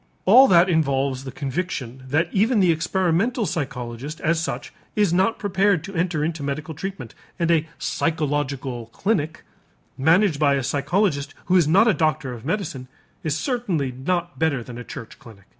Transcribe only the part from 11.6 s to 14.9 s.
not a doctor of medicine, is certainly not better than a